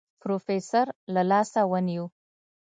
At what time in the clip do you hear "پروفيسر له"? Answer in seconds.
0.21-1.21